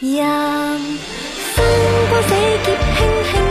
[0.00, 0.16] 人
[1.56, 1.64] 生
[2.08, 2.28] 过，死
[2.64, 3.47] 劫轻轻。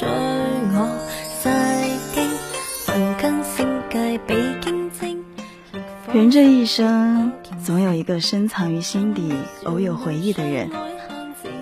[0.00, 0.88] 在我
[1.42, 1.50] 世，
[2.14, 2.22] 界。
[6.14, 7.30] 人这一生，
[7.62, 9.30] 总有一个深藏于心底、
[9.64, 10.70] 偶有回忆的人。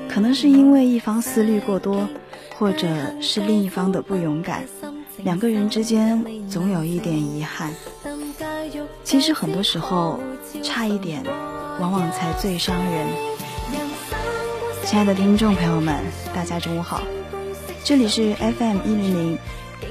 [0.09, 2.09] 可能是因为一方思虑过多，
[2.57, 2.87] 或者
[3.21, 4.63] 是另一方的不勇敢，
[5.25, 7.75] 两个人之间总有一点遗憾。
[9.03, 10.21] 其实很多时候，
[10.63, 11.25] 差一点，
[11.81, 13.09] 往往才最伤人。
[14.85, 17.03] 亲爱的听众朋友们，大家中午好，
[17.89, 19.39] 这里是 FM 一零零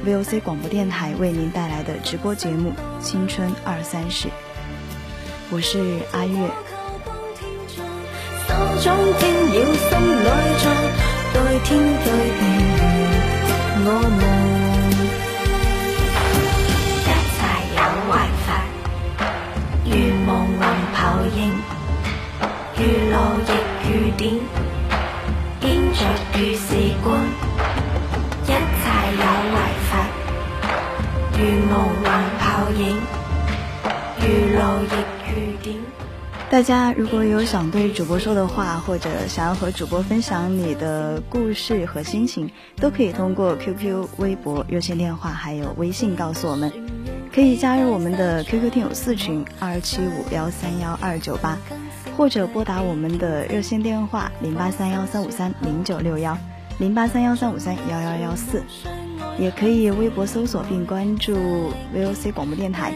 [0.06, 2.72] VOC 广播电台为您带来的直播节目
[3.04, 4.28] 《青春二三事》，
[5.50, 5.80] 我是
[6.12, 6.48] 阿月。
[8.48, 8.54] 手
[8.84, 10.30] 掌經了心內
[10.62, 10.70] 臟，
[11.34, 12.42] 對天對地
[13.74, 14.22] 如我們。
[17.02, 17.36] 一切
[17.74, 17.82] 有
[18.14, 18.14] 為
[18.46, 18.48] 法，
[19.86, 19.90] 如
[20.22, 20.62] 霧雲
[20.94, 21.02] 泡
[21.36, 21.40] 影，
[22.78, 23.50] 如露亦
[23.90, 24.22] 如電，
[25.60, 25.66] 牽
[25.98, 26.00] 着
[26.36, 26.70] 如時
[27.04, 27.27] 光。
[31.40, 32.10] 如霧雲
[32.40, 32.98] 泡影，
[34.20, 34.26] 如
[34.58, 34.90] 露亦
[35.30, 35.78] 如電。
[36.50, 46.74] 大家如果有想对主播说的话，或者想要和主播分享你的故事和心情，都可以通过 QQ、微博、热线电话还有微信告诉我们。
[47.32, 51.56] 可以加入我们的 QQ 听友四群二七五幺三幺二九八，
[52.18, 56.36] 或者拨打我们的热线电话零八三幺三五三零九六幺
[56.80, 58.64] 零八三幺三五三幺幺幺四，
[59.40, 61.36] 也可以微博搜索并关注
[61.96, 62.94] VOC 广播电台，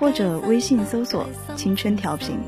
[0.00, 2.38] 或者微信搜索青春调频。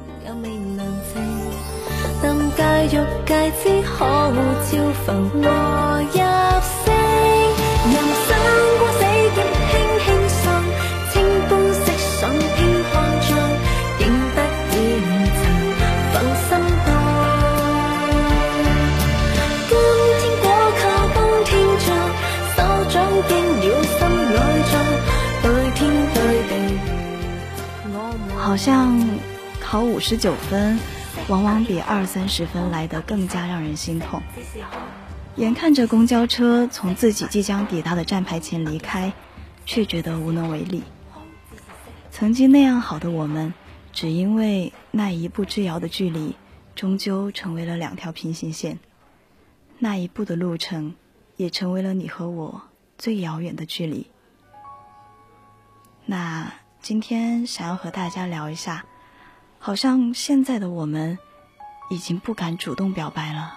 [28.47, 28.97] 好像
[29.61, 30.79] 考五十九分，
[31.27, 34.23] 往往比二三十分来得更加让人心痛。
[35.35, 39.13] 眼看着公交车从自己即将抵达的站牌前离开，
[39.65, 40.85] 却觉得无能为力。
[42.13, 43.53] 曾经那样好的我们，
[43.93, 46.37] 只因为那一步之遥的距离，
[46.77, 48.79] 终究成为了两条平行线。
[49.81, 50.95] 那一步的路程，
[51.37, 52.63] 也成为了你和我
[52.97, 54.07] 最遥远的距离。
[56.05, 56.53] 那
[56.89, 58.85] 今天想要和大家聊一下，
[59.59, 61.19] 好像现在的我们
[61.91, 63.55] 已经不敢主动表白了。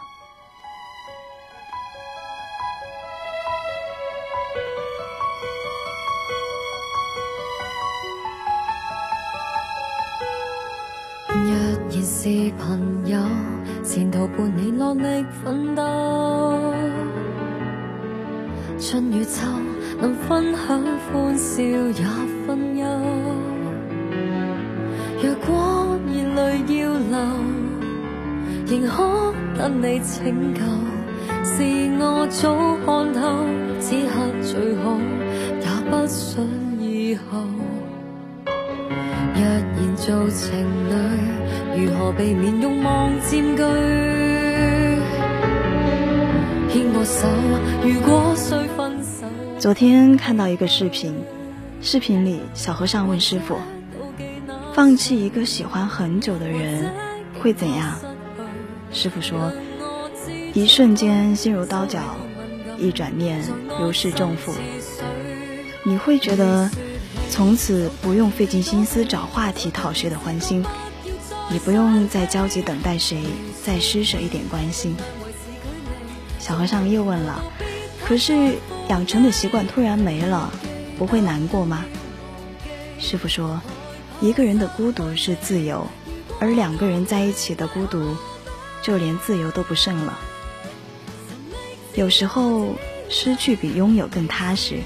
[11.28, 11.54] 若
[11.88, 13.22] 然是朋友，
[13.84, 15.84] 前途伴你落力奋斗。
[18.80, 19.46] 春与秋
[20.02, 20.84] 能分享
[21.14, 22.39] 欢笑也
[28.70, 30.62] 仍可得你拯救。
[31.44, 31.64] 是
[31.98, 32.54] 我早
[32.86, 33.20] 看透，
[33.80, 34.14] 此刻
[34.44, 34.96] 最好，
[35.60, 36.46] 也不想
[36.80, 37.42] 以后。
[39.34, 40.54] 若然做情
[40.88, 40.94] 侣，
[41.84, 43.64] 如何避免慾望佔據？
[49.58, 51.16] 昨天看到一个视频，
[51.82, 53.58] 视频里小和尚问师傅
[54.74, 56.92] ：“放弃一个喜欢很久的人
[57.42, 57.96] 会怎样？”
[58.92, 59.54] 师傅说
[60.54, 62.18] ：“一瞬间心如刀绞，
[62.78, 63.44] 一转念
[63.80, 64.54] 如释重负。
[65.84, 66.70] 你会觉得
[67.30, 70.66] 从此不用费尽心思找话题讨谁的欢心，
[71.52, 73.24] 也不用再焦急等待谁
[73.64, 74.96] 再施舍一点关心。”
[76.40, 77.44] 小和尚又问了
[78.06, 78.56] ：“可是
[78.90, 80.52] 养成的习惯突然没了，
[80.98, 81.86] 不会难过吗？”
[83.00, 83.62] 师傅说
[84.20, 85.88] ：“一个人的孤独是自由，
[86.40, 88.16] 而两个人在一起的孤独，
[88.82, 90.20] 就连自由都不剩了。
[91.96, 92.76] 有时候
[93.10, 94.80] 失去比拥有更踏实，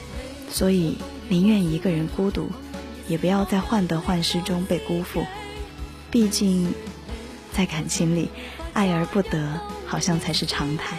[0.49, 0.97] 所以
[1.29, 2.49] 宁愿一个人孤独，
[3.07, 5.25] 也不要在患得患失中被辜负。
[6.09, 6.73] 毕竟，
[7.51, 8.29] 在感情里，
[8.73, 10.97] 爱而不得，好像才是常态。”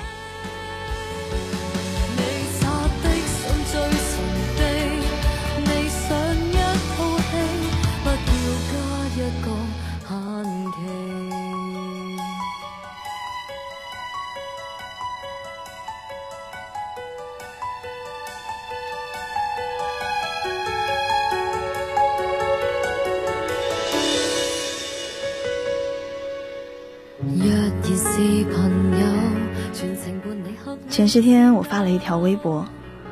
[30.95, 32.65] 前些天我发了一条微博，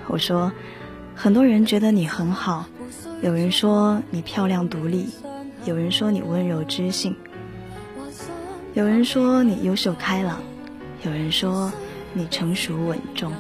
[0.07, 0.53] 我说，
[1.17, 2.65] 很多人觉得你很好，
[3.23, 5.09] 有人说你漂亮独立，
[5.65, 7.17] 有人说你温柔知性，
[8.75, 10.39] 有人说你优秀开朗，
[11.03, 11.73] 有人说
[12.13, 13.33] 你成熟稳重，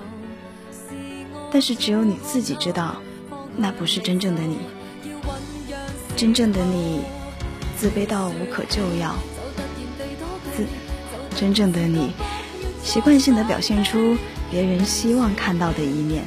[1.52, 2.96] 但是只有你自己知道，
[3.56, 4.58] 那不是真正的你，
[6.16, 7.02] 真正的你
[7.76, 9.14] 自卑到无可救药，
[10.56, 10.66] 自
[11.36, 12.10] 真正的你
[12.82, 14.16] 习惯性的表现出。
[14.50, 16.24] 别人希望看到的一面，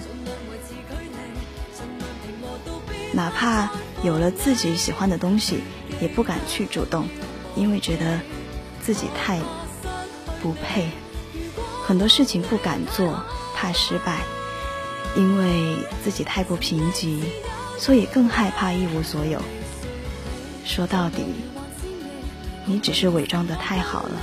[3.13, 3.69] 哪怕
[4.01, 5.59] 有了自己喜欢的东西，
[6.01, 7.07] 也不敢去主动，
[7.55, 8.19] 因为觉得
[8.81, 9.39] 自己太
[10.41, 10.87] 不配。
[11.85, 13.21] 很多事情不敢做，
[13.55, 14.23] 怕失败，
[15.15, 17.19] 因为自己太过贫瘠，
[17.77, 19.39] 所以更害怕一无所有。
[20.65, 21.23] 说到底，
[22.65, 24.19] 你只是伪装的太好了。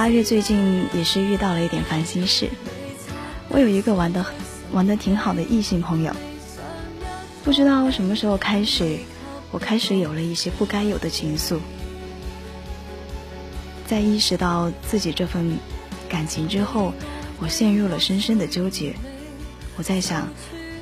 [0.00, 2.48] 阿月最近也是遇到了一点烦心事。
[3.50, 4.24] 我有一个玩的
[4.72, 6.10] 玩的挺好的异性朋友，
[7.44, 8.96] 不知道什么时候开始，
[9.50, 11.58] 我开始有了一些不该有的情愫。
[13.86, 15.58] 在意识到自己这份
[16.08, 16.94] 感情之后，
[17.38, 18.94] 我陷入了深深的纠结。
[19.76, 20.28] 我在想，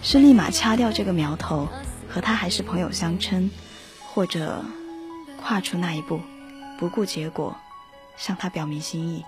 [0.00, 1.68] 是立马掐掉这个苗头，
[2.08, 3.50] 和他还是朋友相称，
[4.14, 4.64] 或者
[5.42, 6.20] 跨出那一步，
[6.78, 7.56] 不顾结果。
[8.18, 9.24] 向他表明心意，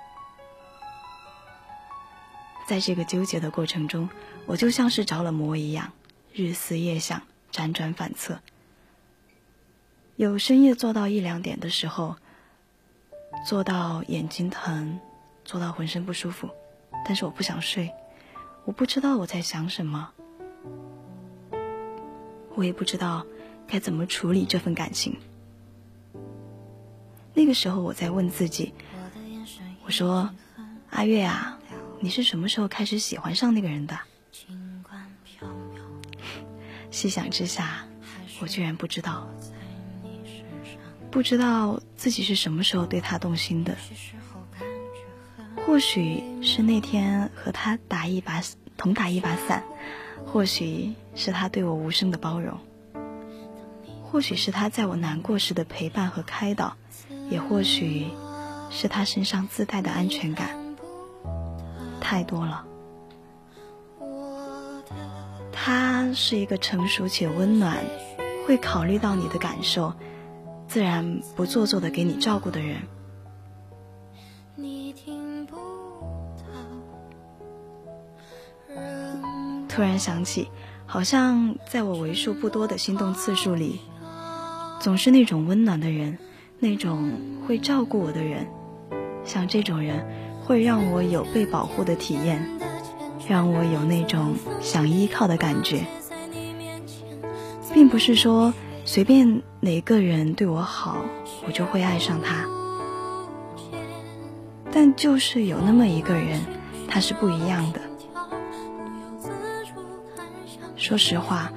[2.67, 4.11] 在这个纠结的过程中，
[4.47, 5.93] 我就像是着了魔一样，
[6.33, 7.23] 日思夜想，
[7.53, 8.41] 辗转反侧。
[10.17, 12.17] 有深夜做到一两点的时候，
[13.47, 15.01] 做到眼睛疼，
[15.45, 16.51] 做到浑身不舒服，
[17.07, 17.93] 但是我不想睡，
[18.65, 20.11] 我不知道我在想什么，
[22.55, 23.25] 我也不知道
[23.67, 25.19] 该怎么处理这份感情。
[27.35, 28.75] 那个时候，我在问自己
[29.85, 30.31] ：“我说，
[30.91, 31.59] 阿月啊，
[32.01, 33.99] 你是什么时候开始喜欢上那个人的？”
[36.91, 37.87] 细想之下，
[38.41, 39.29] 我居然不知道，
[41.11, 43.77] 不知道自己是什么时候对他动心的。
[45.65, 48.43] 或许是那天和他打一把
[48.77, 49.63] 同打一把伞，
[50.27, 52.59] 或许是他对我无声的包容，
[54.03, 56.77] 或许是他在我难过时的陪伴和开导。
[57.31, 58.09] 也或许
[58.71, 60.51] 是他身上自带的安全感
[62.01, 62.67] 太多了。
[65.53, 67.77] 他是一个成熟且温暖，
[68.47, 69.93] 会考虑到你的感受，
[70.67, 72.81] 自然不做作的给你照顾的人。
[79.69, 80.51] 突然想起，
[80.85, 83.81] 好像在我为数不多的心动次数里，
[84.81, 86.19] 总是那种温暖的人。
[86.63, 87.11] 那种
[87.47, 88.47] 会照顾我的人，
[89.25, 90.07] 像这种人，
[90.45, 92.47] 会让我有被保护的体验，
[93.27, 95.87] 让我有那种想依靠的感觉。
[97.73, 98.53] 并不是说
[98.85, 100.99] 随便哪个人对我好，
[101.47, 102.45] 我就会爱上他。
[104.71, 106.41] 但就是有那么一个人，
[106.87, 107.81] 他是不一样的。
[110.77, 111.51] 说实话，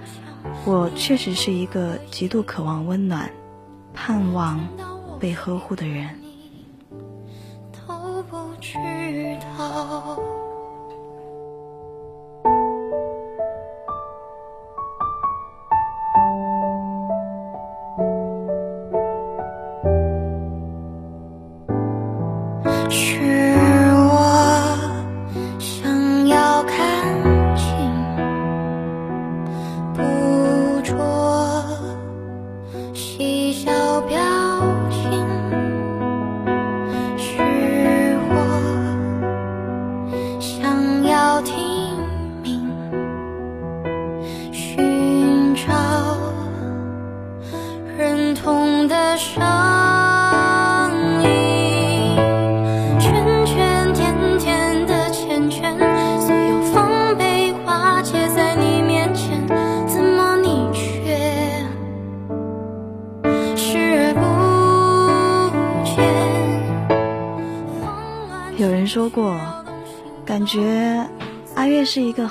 [0.66, 3.30] 我确实是一个极度渴望温暖、
[3.94, 4.66] 盼望。
[5.24, 6.10] 被呵护的人。
[7.72, 8.74] 都不知
[9.58, 10.43] 道。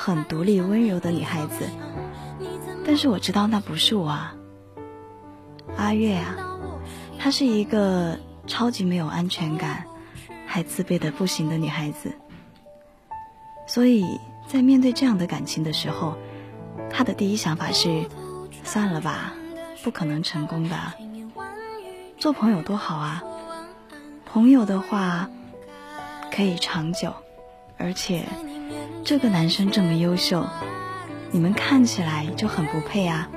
[0.04, 1.64] 很独立温柔的女孩子，
[2.84, 4.34] 但是我知道那不是我啊。
[5.76, 6.34] 阿月啊，
[7.20, 8.18] 她是一个
[8.48, 9.84] 超级没有安全感，
[10.44, 12.12] 还自卑的不行的女孩子。
[13.68, 14.18] 所以
[14.48, 16.16] 在面对这样的感情的时候，
[16.90, 18.04] 她的第一想法是：
[18.64, 19.32] 算了吧，
[19.84, 20.76] 不可能成功的。
[22.18, 23.22] 做朋友多好啊，
[24.26, 25.30] 朋友的话。
[26.34, 27.12] 可以长久，
[27.76, 28.24] 而且
[29.04, 30.46] 这个男生这么优秀，
[31.32, 33.28] 你们看起来就很不配啊。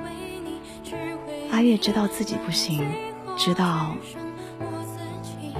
[1.50, 2.86] 阿月知道自己不行，
[3.36, 3.96] 知道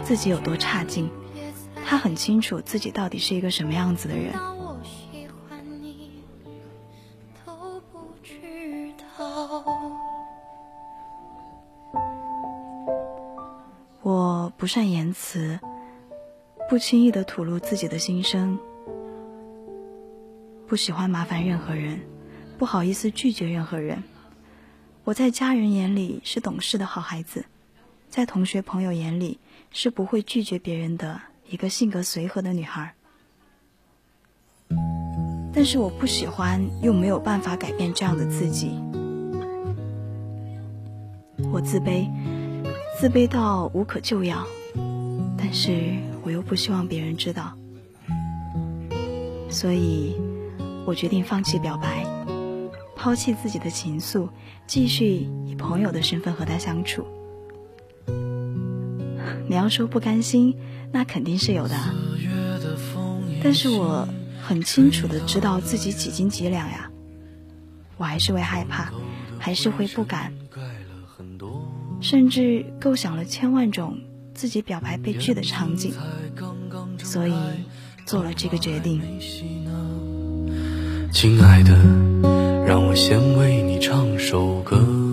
[0.04, 1.10] 自己有多差劲，
[1.84, 4.32] 他很清楚自己到底是一个什么样子的人。
[14.02, 15.58] 我不善言辞。
[16.68, 18.58] 不轻易的吐露自己的心声，
[20.68, 22.00] 不喜欢麻烦任何人，
[22.58, 24.02] 不好意思拒绝任何人。
[25.04, 27.44] 我在家人眼里是懂事的好孩子，
[28.08, 29.38] 在同学朋友眼里
[29.70, 32.94] 是不会拒绝别人的一个性格随和的女孩。
[35.54, 38.72] 但是我不喜欢又没有办法改变这样的自己，
[41.52, 42.10] 我自卑，
[43.00, 44.46] 自卑到无可救药，
[45.38, 45.94] 但是。
[46.26, 47.56] 我又不希望别人知道，
[49.48, 50.16] 所以
[50.86, 52.06] 我决定放弃表白，
[52.94, 54.28] 抛弃自己的情愫，
[54.66, 57.04] 继续以朋友的身份和他相处。
[59.48, 60.56] 你要说不甘心，
[60.92, 61.76] 那肯定是有的，
[63.42, 64.08] 但是我
[64.40, 66.90] 很清楚的知道自己几斤几两呀，
[67.96, 68.92] 我还是会害怕，
[69.38, 70.32] 还是会不敢，
[72.00, 73.98] 甚至构想了千万种。
[74.34, 75.94] 自己表白被拒的场景，
[76.98, 77.32] 所以
[78.04, 79.00] 做了这个决定。
[81.18, 81.72] 亲爱的，
[82.66, 85.05] 让我先为你唱首歌。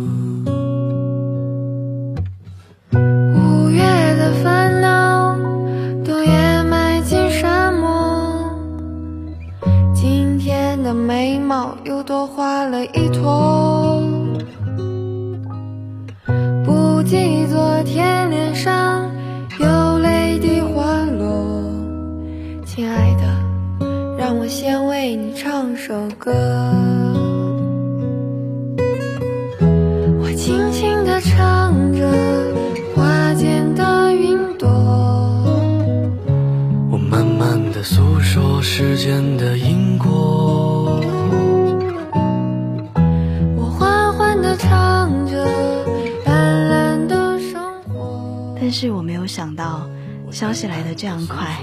[48.74, 49.88] 是我没有想到，
[50.32, 51.60] 消息来的这样快。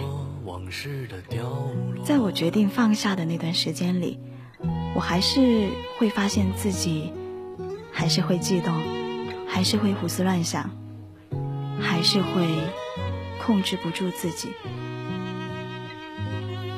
[2.04, 4.18] 在我决定放下的那段时间里，
[4.94, 7.12] 我还是会发现自己，
[7.90, 8.72] 还是会悸动，
[9.48, 10.70] 还是会胡思乱想，
[11.80, 12.46] 还是会
[13.44, 14.50] 控制不住自己。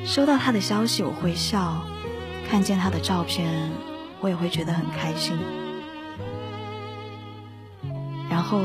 [0.07, 1.85] 收到他的消息我会笑，
[2.49, 3.71] 看见他的照片
[4.21, 5.39] 我也会觉得很开心。
[8.31, 8.59] 然后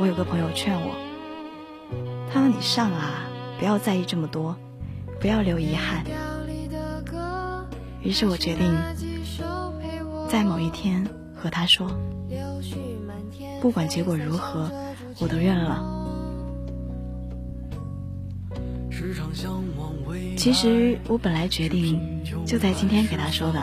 [0.00, 0.96] 我有个朋友劝我，
[2.32, 3.26] 他说：“你上啊。”
[3.60, 4.56] 不要在意这么多，
[5.20, 6.02] 不要留遗憾。
[8.00, 8.74] 于是我决定，
[10.30, 11.86] 在某一天和他说，
[13.60, 14.70] 不管结果如何，
[15.18, 15.84] 我都认了。
[20.38, 22.00] 其实我本来决定
[22.46, 23.62] 就在今天给他说的，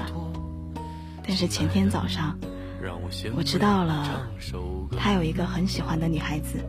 [1.26, 2.38] 但是前天早上，
[3.36, 4.28] 我知道了
[4.98, 6.60] 他有一个很喜欢的女孩子。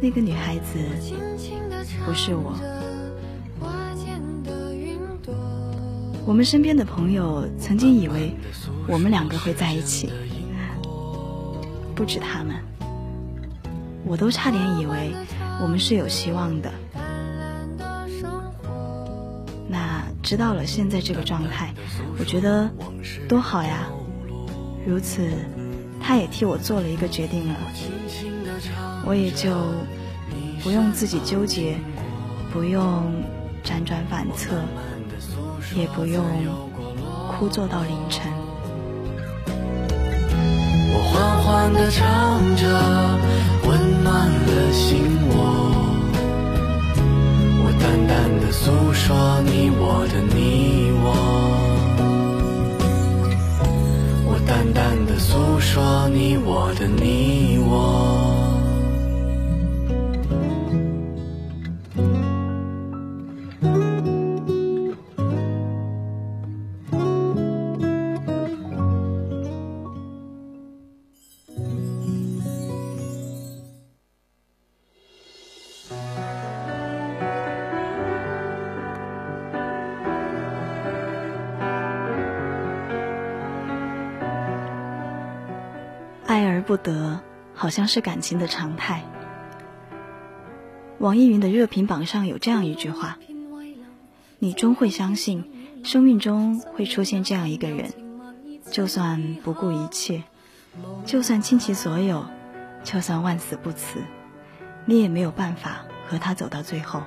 [0.00, 0.78] 那个女孩子
[2.04, 2.58] 不是我。
[6.24, 8.34] 我们身边的朋友曾经以为
[8.86, 10.12] 我们两个会在一起，
[11.94, 12.56] 不止他们，
[14.04, 15.12] 我都差点以为
[15.60, 16.72] 我们是有希望的。
[19.68, 21.74] 那知道了现在这个状态，
[22.18, 22.70] 我觉得
[23.28, 23.88] 多好呀！
[24.86, 25.22] 如此，
[26.00, 27.54] 他也替我做了一个决定了，
[29.06, 29.50] 我也就
[30.62, 31.76] 不用自己纠结，
[32.52, 33.12] 不用
[33.64, 34.56] 辗转反侧。
[35.74, 36.22] 也不用
[37.30, 38.30] 枯坐到凌晨。
[40.92, 42.62] 我缓缓地唱着，
[43.66, 44.98] 温暖了心
[45.30, 45.34] 窝。
[47.64, 50.92] 我淡淡的诉说你我的你。
[51.02, 51.41] 我
[55.22, 58.31] 诉说你我的你我。
[87.62, 89.04] 好像是感情的常态。
[90.98, 93.18] 网易云的热评榜上有这样一句话
[94.40, 95.44] ：“你终会相信，
[95.84, 97.92] 生命中会出现这样一个人，
[98.68, 100.24] 就算不顾一切，
[101.06, 102.26] 就算倾其所有，
[102.82, 104.00] 就算万死不辞，
[104.84, 107.04] 你也没有办法和他走到最后。”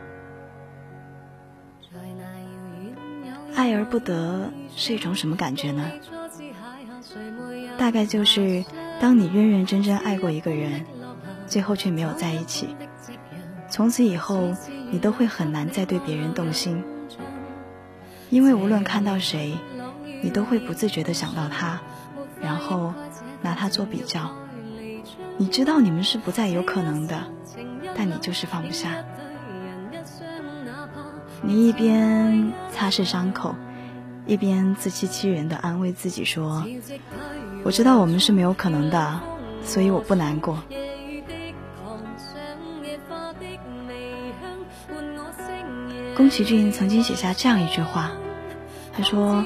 [3.54, 5.92] 爱而不得是一种什么感觉呢？
[7.78, 8.64] 大概就是。
[9.00, 10.86] 当你认认真真爱过一个人，
[11.48, 12.76] 最后却没有在一起，
[13.70, 14.54] 从此以后
[14.92, 16.84] 你都会很难再对别人动心，
[18.30, 19.58] 因为无论看到谁，
[20.22, 21.82] 你都会不自觉的想到他，
[22.42, 22.94] 然后
[23.42, 24.32] 拿他做比较。
[25.38, 27.26] 你知道你们是不再有可能的，
[27.96, 29.04] 但你就是放不下。
[31.42, 33.54] 你一边擦拭伤口，
[34.26, 36.66] 一边自欺欺人的安慰自己说。
[37.64, 39.20] 我知道我们是没有可能的，
[39.64, 40.62] 所以我不难过。
[46.16, 48.12] 宫崎骏曾经写下这样一句话，
[48.96, 49.44] 他说：“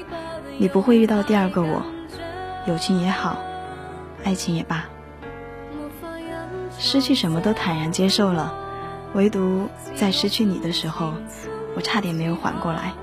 [0.59, 1.81] 你不会遇到第二个我，
[2.67, 3.37] 友情也好，
[4.23, 4.85] 爱情也罢，
[6.77, 8.53] 失去什么都坦然接受了，
[9.13, 11.13] 唯独在失去你的时候，
[11.75, 12.93] 我差点没有缓过来。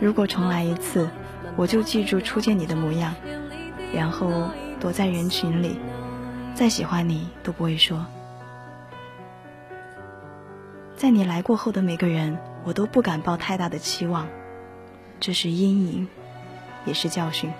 [0.00, 1.08] 如果重来一次。”
[1.56, 3.14] 我就记住初见你的模样，
[3.90, 5.78] 然后躲在人群里，
[6.54, 8.04] 再喜欢你都不会说。
[10.94, 14.28] 在你来过后的每个人，我都不敢抱太大的期望，
[15.18, 16.06] 这是阴影，
[16.84, 17.50] 也是教训。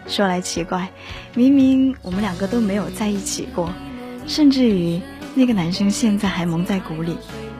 [0.06, 0.90] 说来奇怪，
[1.34, 3.72] 明明我们两个都没有在一起过，
[4.26, 5.00] 甚至于
[5.34, 7.16] 那个男生现在还蒙在鼓里，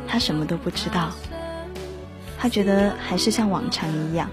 [0.07, 1.11] 他什么都不知道。
[2.39, 4.29] 他觉得还是像往常一样，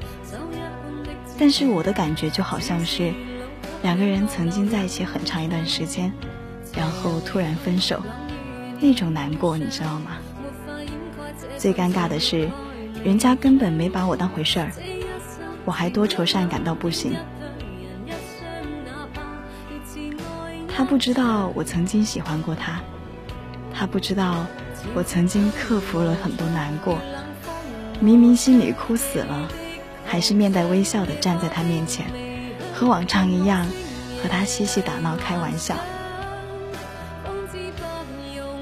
[1.40, 3.14] 但是我的感觉就好像是
[3.84, 6.12] 两个人曾经在一起很长一段时间，
[6.76, 8.02] 然后突然分手，
[8.82, 10.18] 那种难过你知道吗？
[11.58, 12.50] 最尴尬的是，
[13.04, 14.72] 人家根本没把我当回事儿，
[15.64, 17.16] 我还多愁善感到不行。
[20.68, 22.82] 他不知道我曾经喜欢过他，
[23.74, 24.46] 他不知道
[24.94, 26.98] 我曾经克服了很多难过。
[28.00, 29.48] 明明心里哭死了，
[30.06, 32.08] 还是面带微笑的站在他面前，
[32.74, 33.68] 和往常一样，
[34.22, 35.76] 和他嬉戏打闹开玩笑。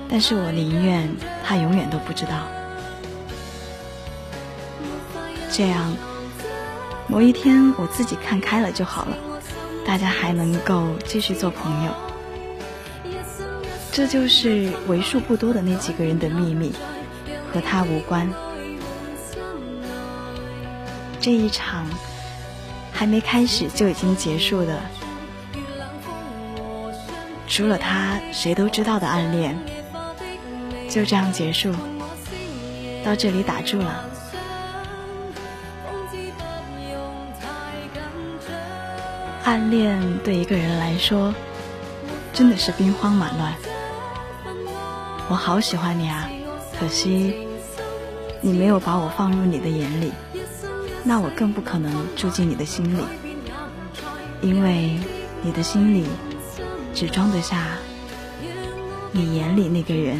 [0.10, 1.10] 但是我宁愿
[1.46, 2.48] 他永远都不知道，
[5.52, 5.96] 这样
[7.08, 9.16] 某一天我自己看开了就好了，
[9.86, 11.92] 大家还能够继续做朋友。
[13.92, 16.72] 这就是为数不多的那几个人的秘密，
[17.52, 18.30] 和他无关。
[21.20, 21.86] 这一场
[22.94, 24.80] 还没开始就已经结束的，
[27.46, 29.58] 除了他谁都知道的暗恋，
[30.90, 31.74] 就这样结束，
[33.04, 34.06] 到这里打住了。
[39.44, 41.34] 暗恋对一个人来说，
[42.32, 43.54] 真的是兵荒马乱。
[45.30, 46.28] 我好喜欢你啊，
[46.80, 47.36] 可惜
[48.42, 50.12] 你没有把我放入你的眼里。
[51.04, 53.04] 那我更不可能住进你的心里，
[54.42, 55.00] 因为
[55.44, 56.06] 你的心里
[56.94, 57.78] 只装得下
[59.12, 60.20] 你眼里那个人。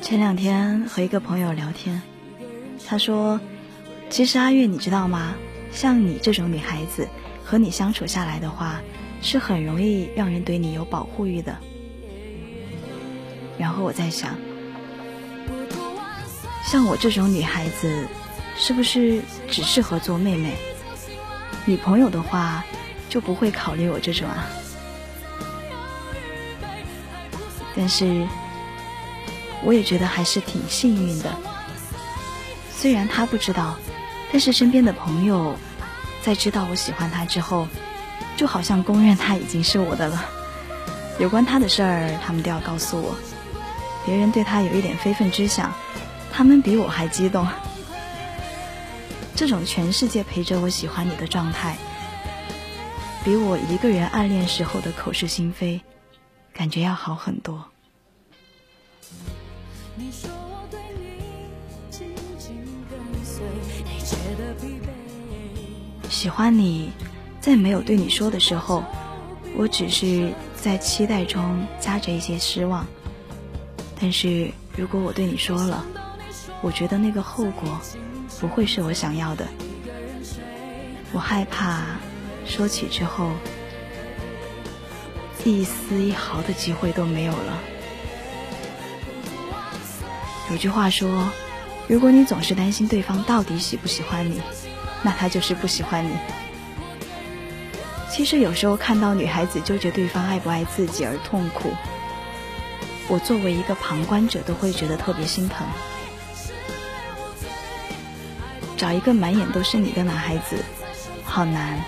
[0.00, 2.00] 前两天和一个朋友聊天，
[2.86, 3.40] 他说
[4.10, 5.34] ：“其实阿月，你知道吗？
[5.72, 7.08] 像你这种女孩子，
[7.44, 8.80] 和你相处下来的话，
[9.22, 11.56] 是很容易让人对你有保护欲的。”
[13.58, 14.36] 然后我在想，
[16.64, 18.06] 像我这种女孩子，
[18.56, 20.54] 是不是只适合做妹妹？
[21.66, 22.64] 女朋友的话，
[23.08, 24.46] 就不会考虑我这种啊？
[27.76, 28.26] 但是。
[29.64, 31.30] 我也觉得还是挺幸运的，
[32.74, 33.76] 虽然他不知道，
[34.32, 35.54] 但是身边的朋友
[36.20, 37.68] 在知道我喜欢他之后，
[38.36, 40.24] 就好像公认他已经是我的了。
[41.20, 43.14] 有关他的事儿，他们都要告诉我。
[44.04, 45.72] 别人对他有一点非分之想，
[46.32, 47.46] 他们比我还激动。
[49.36, 51.76] 这种全世界陪着我喜欢你的状态，
[53.22, 55.80] 比我一个人暗恋时候的口是心非，
[56.52, 57.64] 感觉要好很多。
[66.08, 66.90] 喜欢你，
[67.40, 68.84] 在没有对你说的时候，
[69.56, 72.86] 我只是在期待中夹着一些失望。
[74.00, 75.84] 但是如果我对你说了，
[76.60, 77.80] 我觉得那个后果
[78.40, 79.48] 不会是我想要的。
[81.12, 81.82] 我害怕
[82.46, 83.30] 说起之后，
[85.44, 87.58] 一丝一毫的机会都没有了。
[90.50, 91.28] 有句话说，
[91.88, 94.40] 如果你总是担心对方到底喜不喜欢你，
[95.02, 96.10] 那他就是不喜欢你。
[98.10, 101.72] 其实有时候看到女孩子纠结对方爱不爱自己而痛苦，
[103.08, 105.66] 我作为一个旁观者都会觉得特别心疼。
[108.76, 110.56] 找一个满眼都是你的男孩子，
[111.24, 111.78] 好难；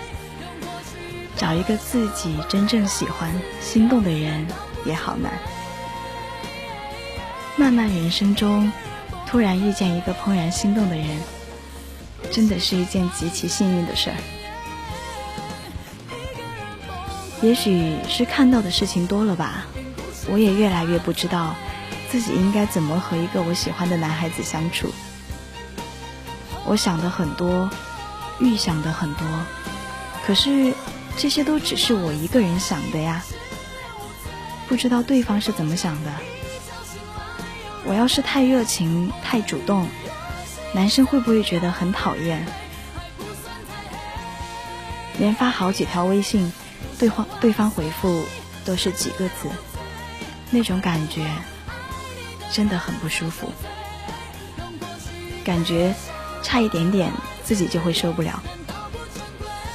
[1.37, 4.45] 找一个自己真正喜欢、心动的人，
[4.85, 5.31] 也好难。
[7.57, 8.71] 漫漫人生中，
[9.27, 11.07] 突然遇见一个怦然心动的人，
[12.31, 14.15] 真的是一件极其幸运的事儿。
[17.41, 19.65] 也许是看到的事情多了吧，
[20.29, 21.53] 我也越来越不知道
[22.09, 24.89] 自己应该怎么和一个我喜欢的男孩子相处。
[26.65, 27.69] 我想的很多，
[28.39, 29.27] 预想的很多，
[30.25, 30.73] 可是
[31.17, 33.23] 这些都只是我一个人想的呀，
[34.67, 36.11] 不知道对方是怎么想的。
[37.85, 39.87] 我要是太热情、太主动，
[40.73, 42.45] 男生会不会觉得很讨厌？
[45.17, 46.51] 连发好几条微信，
[46.99, 48.25] 对方对方回复
[48.65, 49.49] 都是几个字，
[50.51, 51.25] 那种感觉
[52.51, 53.49] 真的很不舒服，
[55.43, 55.95] 感觉
[56.43, 57.11] 差一点点
[57.43, 58.43] 自己就会受不了。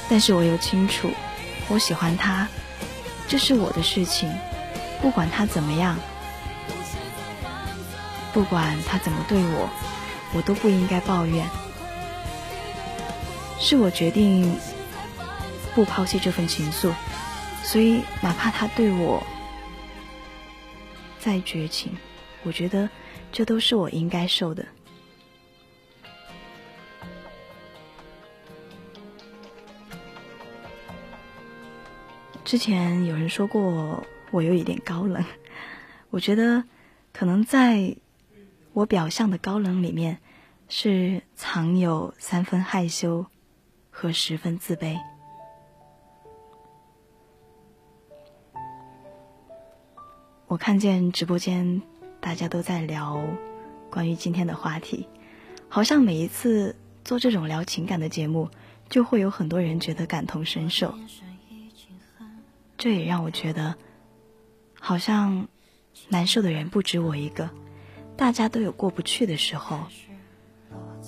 [0.07, 1.09] 但是我又清楚，
[1.71, 2.49] 我喜欢他，
[3.29, 4.29] 这是我的事情，
[5.01, 5.97] 不管他怎么样。
[8.33, 9.69] 不管他怎么对我，
[10.33, 11.47] 我都不应该抱怨。
[13.57, 14.53] 是我决定
[15.73, 16.93] 不抛弃这份情愫，
[17.63, 19.23] 所以哪怕他对我
[21.19, 21.95] 再绝情，
[22.43, 22.89] 我觉得
[23.31, 24.65] 这都是我应该受的。
[32.43, 35.23] 之前有人说过我有一点高冷，
[36.09, 36.63] 我觉得
[37.11, 37.95] 可能在。
[38.73, 40.17] 我表象的高冷里面，
[40.69, 43.25] 是藏有三分害羞
[43.89, 44.97] 和十分自卑。
[50.47, 51.81] 我看见直播间
[52.21, 53.21] 大家都在聊
[53.89, 55.05] 关于今天的话题，
[55.67, 56.73] 好像每一次
[57.03, 58.49] 做这种聊情感的节目，
[58.89, 60.95] 就会有很多人觉得感同身受。
[62.81, 63.75] 这也让我觉得，
[64.79, 65.47] 好像
[66.09, 67.47] 难受的人不止我一个。
[68.17, 69.81] 大家都有过不去的时候，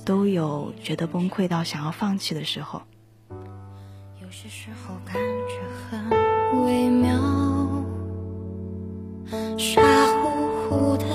[0.05, 2.79] 都有觉得崩溃到想要放弃的时候。
[4.21, 5.59] 有些时候感觉
[5.89, 7.17] 很微妙，
[9.57, 9.81] 傻
[10.21, 11.05] 乎乎的，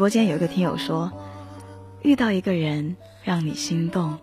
[0.00, 1.12] 直播间有一个听友说，
[2.00, 4.16] 遇到一个人让你心动，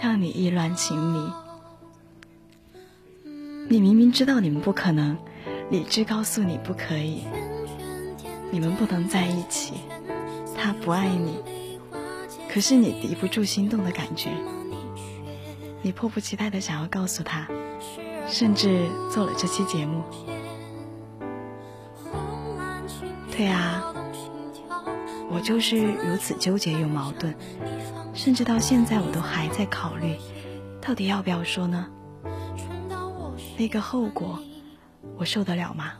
[0.00, 1.32] 让你意乱情迷，
[3.68, 5.16] 你明明知道你们不可能，
[5.70, 7.22] 理智告诉你不可以，
[8.50, 9.74] 你们不能在一起，
[10.56, 11.38] 他不爱你，
[12.52, 14.30] 可是你抵不住心动的感觉，
[15.80, 17.46] 你迫不及待的想要告诉他，
[18.26, 20.02] 甚至做了这期节目。
[23.30, 23.94] 对啊，
[25.34, 27.34] 我就是如此纠结又矛盾，
[28.14, 30.16] 甚至到现在我都还在考虑，
[30.80, 31.90] 到底要不要说呢？
[33.58, 34.38] 那个后果，
[35.16, 35.94] 我受得了吗？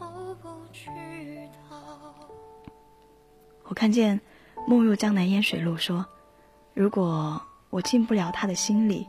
[3.64, 4.20] 我看见
[4.68, 6.07] 梦入江南烟水路说，
[6.73, 9.09] 如果我进不了他的心里，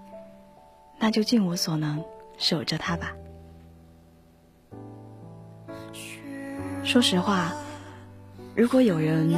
[0.98, 2.04] 那就尽我所能
[2.40, 3.14] 守着他吧。
[6.84, 7.54] 说实话。
[8.56, 9.36] 如果有人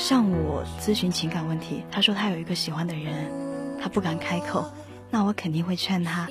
[0.00, 3.30] 向我咨询情感问题，他说他有一个喜欢的人，
[3.78, 4.64] 他不敢开口，
[5.10, 6.26] 那我肯定会劝他：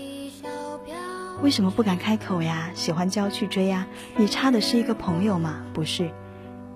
[1.43, 2.71] 为什么不敢开口呀？
[2.73, 3.85] 喜欢就要去追呀！
[4.17, 5.61] 你差的是一个朋友吗？
[5.71, 6.09] 不是，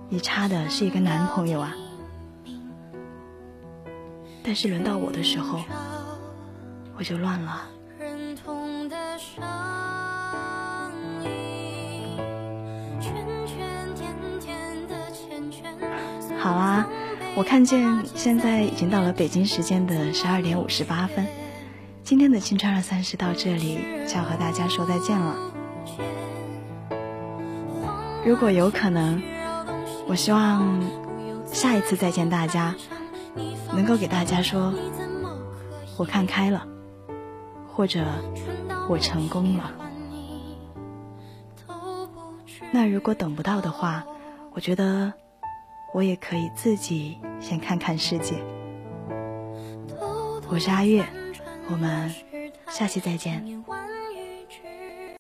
[0.08, 1.74] 你差的是一个男朋友啊！
[4.44, 5.62] 但是轮到我的时候，
[6.96, 7.70] 我就乱了。
[17.36, 21.26] 我看见现在已经到了北京时间的十二点五十八分，
[22.04, 25.36] 今天的青春二三十到这里就要和大家说再见了。
[28.24, 29.20] 如果有可能，
[30.08, 30.80] 我希望
[31.48, 32.76] 下一次再见大家，
[33.74, 34.72] 能够给大家说，
[35.98, 36.68] 我看开了，
[37.74, 38.06] 或者
[38.88, 39.72] 我成功了。
[42.72, 44.04] 那如果等不到的话，
[44.54, 45.14] 我觉得。
[45.94, 48.36] 我也可以自己先看看世界。
[50.50, 51.06] 我是阿月，
[51.70, 52.12] 我们
[52.68, 53.64] 下期再见。